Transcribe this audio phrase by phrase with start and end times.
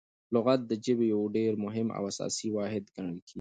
[0.33, 3.29] لغت د ژبي یو ډېر مهم او اساسي واحد ګڼل کیږي.